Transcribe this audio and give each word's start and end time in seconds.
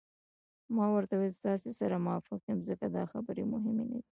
ما 0.75 0.85
ورته 0.93 1.13
وویل: 1.15 1.37
ستاسي 1.41 1.71
سره 1.79 2.03
موافق 2.05 2.39
یم، 2.49 2.59
ځکه 2.69 2.85
دا 2.95 3.03
خبرې 3.11 3.43
مهمې 3.53 3.73
نه 3.79 3.85
دي. 3.91 3.99